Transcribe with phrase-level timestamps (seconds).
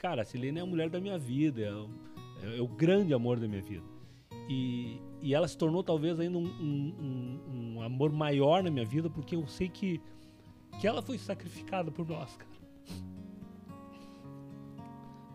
[0.00, 1.90] cara, a Silene é a mulher da minha vida, é o,
[2.56, 3.84] é o grande amor da minha vida.
[4.48, 7.40] E, e ela se tornou talvez ainda um, um,
[7.76, 10.00] um, amor maior na minha vida, porque eu sei que,
[10.80, 12.50] que ela foi sacrificada por nós, cara.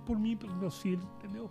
[0.03, 1.49] Por mim, pelos meus filhos, entendeu?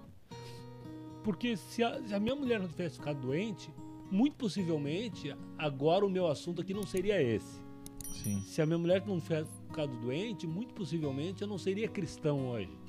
[1.23, 3.73] Porque se a, se a minha mulher não tivesse ficado doente,
[4.11, 7.62] muito possivelmente, agora o meu assunto aqui não seria esse.
[8.03, 8.41] Sim.
[8.41, 12.84] Se a minha mulher não tivesse ficado doente, muito possivelmente eu não seria cristão hoje.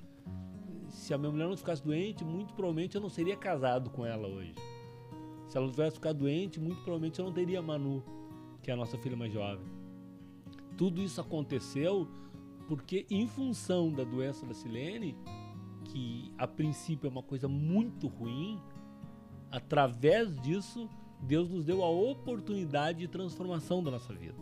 [0.95, 4.27] Se a minha mulher não ficasse doente, muito provavelmente eu não seria casado com ela
[4.27, 4.55] hoje.
[5.48, 8.04] Se ela não tivesse ficado doente, muito provavelmente eu não teria Manu,
[8.63, 9.66] que é a nossa filha mais jovem.
[10.77, 12.08] Tudo isso aconteceu
[12.68, 15.16] porque, em função da doença da Silene,
[15.84, 18.59] que a princípio é uma coisa muito ruim,
[19.52, 20.90] através disso,
[21.21, 24.38] Deus nos deu a oportunidade de transformação da nossa vida.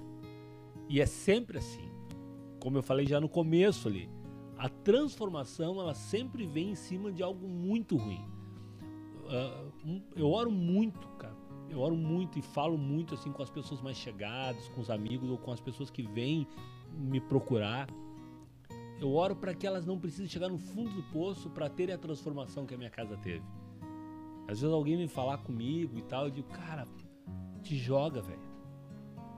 [0.88, 1.90] E é sempre assim.
[2.60, 4.10] Como eu falei já no começo ali,
[4.58, 8.26] a transformação ela sempre vem em cima de algo muito ruim.
[9.24, 11.36] Uh, eu oro muito, cara.
[11.70, 15.30] Eu oro muito e falo muito assim com as pessoas mais chegadas, com os amigos
[15.30, 16.48] ou com as pessoas que vêm
[16.92, 17.88] me procurar.
[19.00, 21.98] Eu oro para que elas não precisem chegar no fundo do poço para terem a
[21.98, 23.44] transformação que a minha casa teve.
[24.48, 26.88] Às vezes alguém vem falar comigo e tal, eu digo, cara,
[27.62, 28.40] te joga, velho.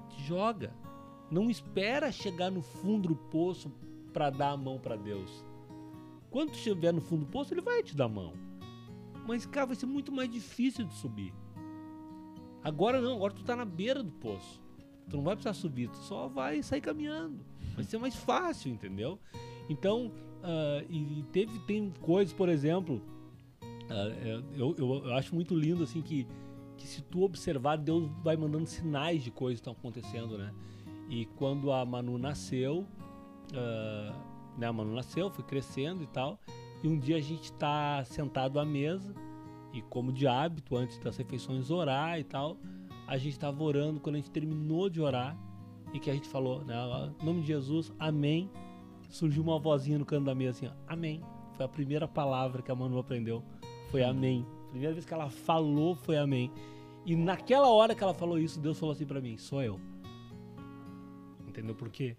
[0.10, 0.74] Te joga.
[1.32, 3.72] Não espera chegar no fundo do poço
[4.16, 5.44] para dar a mão para Deus.
[6.32, 8.32] Quando estiver no fundo do poço, ele vai te dar a mão.
[9.28, 11.34] Mas, cara, vai ser muito mais difícil de subir.
[12.64, 14.62] Agora não, agora tu tá na beira do poço.
[15.10, 17.42] Tu não vai precisar subir, tu só vai sair caminhando.
[17.76, 19.20] Vai ser mais fácil, entendeu?
[19.70, 23.02] Então, uh, e teve, tem coisas, por exemplo,
[23.90, 26.26] uh, eu, eu, eu, acho muito lindo assim que,
[26.78, 30.54] que se tu observar, Deus vai mandando sinais de coisas que estão acontecendo, né?
[31.10, 32.88] E quando a Manu nasceu,
[33.54, 34.16] uh,
[34.58, 36.40] né, a Manu nasceu, foi crescendo e tal,
[36.84, 39.14] e um dia a gente está sentado à mesa,
[39.74, 42.58] e como de hábito, antes das refeições, orar e tal,
[43.08, 45.38] a gente estava orando, quando a gente terminou de orar,
[45.94, 46.76] e que a gente falou, né,
[47.22, 48.50] em nome de Jesus, amém,
[49.10, 51.22] surgiu uma vozinha no canto da mesa assim, ó, amém.
[51.54, 53.44] Foi a primeira palavra que a Manu aprendeu,
[53.90, 54.46] foi amém.
[54.70, 56.52] Primeira vez que ela falou foi amém.
[57.06, 59.80] E naquela hora que ela falou isso, Deus falou assim para mim, sou eu.
[61.48, 62.16] Entendeu por quê?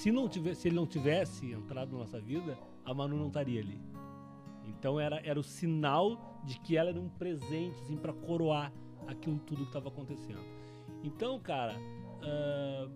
[0.00, 3.60] Se, não tivesse, se ele não tivesse entrado na nossa vida, a Manu não estaria
[3.60, 3.78] ali.
[4.66, 8.72] Então era, era o sinal de que ela era um presente assim, para coroar
[9.06, 10.40] aquilo tudo que estava acontecendo.
[11.04, 11.76] Então, cara,
[12.22, 12.90] uh,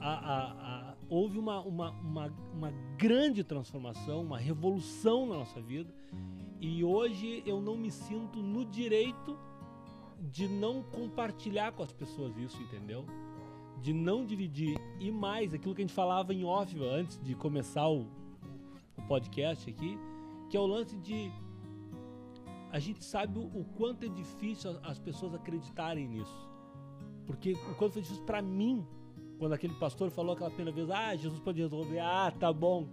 [0.00, 5.92] a, a, a, houve uma, uma, uma, uma grande transformação, uma revolução na nossa vida.
[6.62, 9.38] E hoje eu não me sinto no direito
[10.32, 13.04] de não compartilhar com as pessoas isso, entendeu?
[13.84, 14.78] De não dividir.
[14.98, 18.06] E mais, aquilo que a gente falava em off antes de começar o,
[18.96, 19.98] o podcast aqui,
[20.48, 21.30] que é o lance de.
[22.72, 26.48] A gente sabe o, o quanto é difícil as pessoas acreditarem nisso.
[27.26, 28.86] Porque o quanto foi difícil para mim,
[29.38, 32.88] quando aquele pastor falou aquela primeira vez, ah, Jesus pode resolver, ah, tá bom,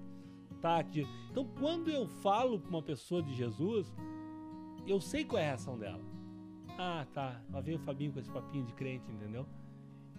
[0.62, 0.84] tá.
[1.30, 3.90] Então, quando eu falo com uma pessoa de Jesus,
[4.85, 6.03] eu sei qual é a reação dela.
[6.78, 9.46] Ah, tá, lá vem o Fabinho com esse papinho de crente, entendeu?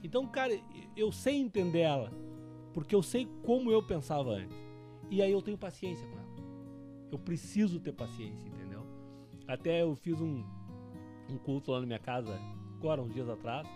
[0.02, 0.58] Então, cara,
[0.96, 2.12] eu sei entender ela,
[2.74, 4.56] porque eu sei como eu pensava antes.
[5.10, 6.22] E aí eu tenho paciência com ela.
[7.10, 8.84] Eu preciso ter paciência, entendeu?
[9.46, 10.44] Até eu fiz um,
[11.28, 12.38] um culto lá na minha casa,
[12.76, 13.68] agora, uns dias atrás,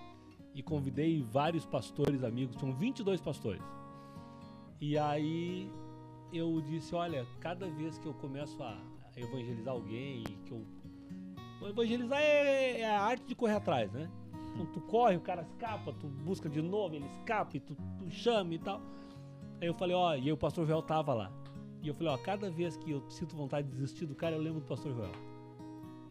[0.54, 3.62] e convidei vários pastores amigos, tinham 22 pastores.
[4.80, 5.70] E aí
[6.32, 8.78] eu disse, olha, cada vez que eu começo a
[9.16, 10.66] evangelizar alguém, que eu
[11.68, 14.08] evangelizar é, é, a arte de correr atrás, né?
[14.56, 18.10] Então tu corre, o cara escapa, tu busca de novo, ele escapa, e tu, tu
[18.10, 18.80] chama e tal.
[19.60, 21.30] Aí eu falei, ó, e aí o pastor Joel tava lá.
[21.82, 24.40] E eu falei, ó, cada vez que eu sinto vontade de desistir do cara, eu
[24.40, 25.12] lembro do pastor Joel.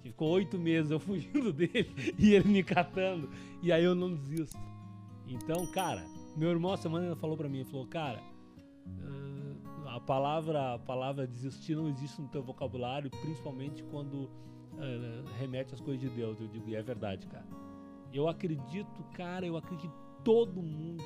[0.02, 3.30] Que ficou oito meses eu fugindo dele e ele me catando.
[3.64, 4.58] E aí eu não desisto.
[5.28, 6.06] Então, cara,
[6.38, 8.22] meu irmão a semana falou para mim, ele falou, cara,
[9.88, 14.30] a palavra, a palavra desistir não existe no teu vocabulário, principalmente quando
[15.40, 16.40] remete às coisas de Deus.
[16.40, 17.65] Eu digo, e é verdade, cara.
[18.16, 21.04] Eu acredito, cara, eu acredito que todo mundo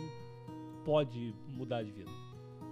[0.86, 2.12] pode mudar de vida.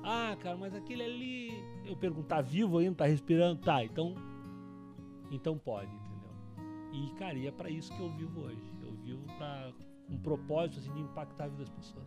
[0.04, 1.64] Ah, cara, mas aquele ali.
[1.84, 2.96] Eu pergunto, tá vivo ainda?
[2.96, 3.60] Tá respirando?
[3.62, 4.14] Tá, então.
[5.32, 6.30] Então pode, entendeu?
[6.94, 8.62] E, cara, e é pra isso que eu vivo hoje.
[8.82, 9.74] Eu vivo pra
[10.08, 12.06] um propósito assim, de impactar a vida das pessoas.